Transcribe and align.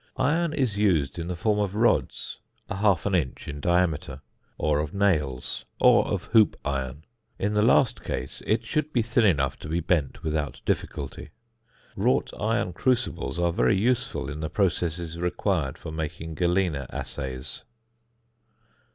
Iron 0.17 0.51
is 0.51 0.79
used 0.79 1.19
in 1.19 1.27
the 1.27 1.35
form 1.35 1.59
of 1.59 1.75
rods, 1.75 2.39
1/2 2.71 3.15
inch 3.15 3.47
in 3.47 3.59
diameter, 3.59 4.21
or 4.57 4.79
of 4.79 4.95
nails, 4.95 5.63
or 5.79 6.07
of 6.07 6.23
hoop 6.33 6.55
iron. 6.65 7.05
In 7.37 7.53
the 7.53 7.61
last 7.61 8.03
case 8.03 8.41
it 8.47 8.65
should 8.65 8.91
be 8.93 9.03
thin 9.03 9.25
enough 9.25 9.59
to 9.59 9.69
be 9.69 9.79
bent 9.79 10.23
without 10.23 10.63
difficulty. 10.65 11.29
Wrought 11.95 12.31
iron 12.39 12.73
crucibles 12.73 13.37
are 13.37 13.53
very 13.53 13.77
useful 13.77 14.27
in 14.27 14.39
the 14.39 14.49
processes 14.49 15.19
required 15.19 15.77
for 15.77 15.91
making 15.91 16.33
galena 16.33 16.87
assays. 16.89 17.63